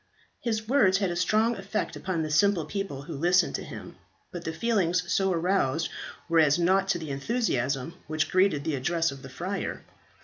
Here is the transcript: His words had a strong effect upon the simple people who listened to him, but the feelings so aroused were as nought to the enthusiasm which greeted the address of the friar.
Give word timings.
His 0.39 0.67
words 0.67 0.97
had 0.97 1.11
a 1.11 1.15
strong 1.15 1.55
effect 1.57 1.95
upon 1.95 2.23
the 2.23 2.31
simple 2.31 2.65
people 2.65 3.03
who 3.03 3.13
listened 3.15 3.53
to 3.53 3.63
him, 3.63 3.97
but 4.31 4.45
the 4.45 4.51
feelings 4.51 5.03
so 5.13 5.31
aroused 5.31 5.89
were 6.27 6.39
as 6.39 6.57
nought 6.57 6.87
to 6.87 6.97
the 6.97 7.11
enthusiasm 7.11 7.93
which 8.07 8.31
greeted 8.31 8.63
the 8.63 8.73
address 8.73 9.11
of 9.11 9.21
the 9.21 9.29
friar. 9.29 9.83